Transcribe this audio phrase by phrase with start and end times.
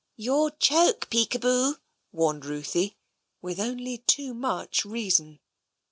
[0.15, 1.77] "You'll choke, Peekaboo,"
[2.11, 2.97] warned Ruthie,
[3.39, 5.39] with only too much reason.